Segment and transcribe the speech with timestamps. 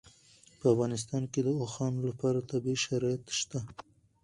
[0.59, 3.59] په افغانستان کې د اوښانو لپاره طبیعي شرایط شته.